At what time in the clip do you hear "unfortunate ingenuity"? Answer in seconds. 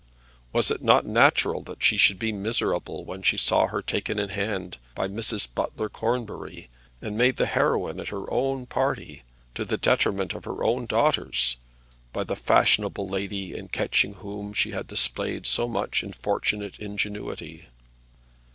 16.01-17.67